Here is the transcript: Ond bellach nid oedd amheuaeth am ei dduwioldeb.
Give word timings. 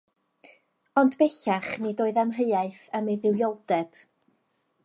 Ond 1.01 1.17
bellach 1.19 1.69
nid 1.83 2.03
oedd 2.05 2.19
amheuaeth 2.23 2.83
am 3.01 3.11
ei 3.13 3.19
dduwioldeb. 3.27 3.93